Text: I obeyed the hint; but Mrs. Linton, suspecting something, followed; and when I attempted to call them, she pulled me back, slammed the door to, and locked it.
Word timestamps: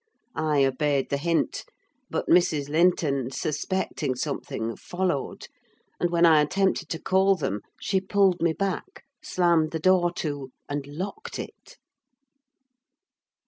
I 0.33 0.65
obeyed 0.65 1.11
the 1.11 1.17
hint; 1.17 1.63
but 2.09 2.25
Mrs. 2.27 2.69
Linton, 2.69 3.29
suspecting 3.29 4.15
something, 4.15 4.75
followed; 4.75 5.47
and 5.99 6.09
when 6.09 6.25
I 6.25 6.41
attempted 6.41 6.89
to 6.89 6.99
call 6.99 7.35
them, 7.35 7.61
she 7.79 8.01
pulled 8.01 8.41
me 8.41 8.51
back, 8.53 9.03
slammed 9.21 9.69
the 9.69 9.79
door 9.79 10.11
to, 10.13 10.49
and 10.67 10.87
locked 10.87 11.37
it. 11.37 11.77